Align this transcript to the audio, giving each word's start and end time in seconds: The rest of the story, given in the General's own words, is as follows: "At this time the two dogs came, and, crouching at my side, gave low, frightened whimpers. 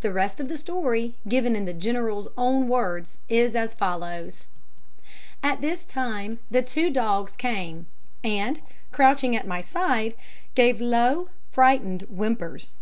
The 0.00 0.12
rest 0.12 0.40
of 0.40 0.48
the 0.48 0.56
story, 0.56 1.14
given 1.28 1.54
in 1.54 1.64
the 1.64 1.72
General's 1.72 2.26
own 2.36 2.66
words, 2.66 3.16
is 3.28 3.54
as 3.54 3.74
follows: 3.76 4.48
"At 5.40 5.60
this 5.60 5.84
time 5.84 6.40
the 6.50 6.62
two 6.62 6.90
dogs 6.90 7.36
came, 7.36 7.86
and, 8.24 8.60
crouching 8.90 9.36
at 9.36 9.46
my 9.46 9.60
side, 9.60 10.14
gave 10.56 10.80
low, 10.80 11.28
frightened 11.52 12.08
whimpers. 12.10 12.74